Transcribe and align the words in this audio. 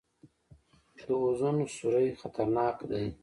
د 1.05 1.07
اوزون 1.21 1.57
سورۍ 1.75 2.07
خطرناک 2.21 2.77
دی 2.89 3.05